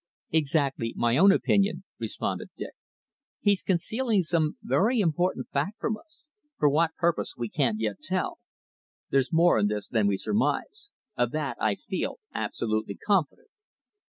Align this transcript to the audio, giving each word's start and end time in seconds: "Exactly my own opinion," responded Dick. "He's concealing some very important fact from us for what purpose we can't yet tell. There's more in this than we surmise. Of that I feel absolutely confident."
"Exactly 0.31 0.95
my 0.97 1.15
own 1.15 1.31
opinion," 1.31 1.83
responded 1.99 2.49
Dick. 2.57 2.73
"He's 3.39 3.61
concealing 3.61 4.23
some 4.23 4.57
very 4.63 4.99
important 4.99 5.49
fact 5.49 5.79
from 5.79 5.95
us 5.95 6.27
for 6.57 6.69
what 6.69 6.95
purpose 6.95 7.35
we 7.37 7.49
can't 7.49 7.79
yet 7.79 7.97
tell. 8.01 8.39
There's 9.11 9.31
more 9.31 9.59
in 9.59 9.67
this 9.67 9.87
than 9.89 10.07
we 10.07 10.17
surmise. 10.17 10.89
Of 11.15 11.29
that 11.33 11.55
I 11.61 11.75
feel 11.75 12.19
absolutely 12.33 12.95
confident." 12.95 13.49